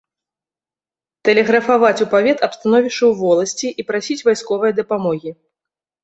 [1.27, 5.35] Тэлеграфаваць у павет аб становішчы ў воласці і прасіць вайсковае дапамогі.